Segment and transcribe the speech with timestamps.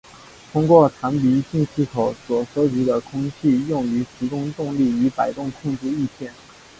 [0.51, 6.33] 通过弹鼻进气口所收集的空气用于提供动力以摆动控制翼片。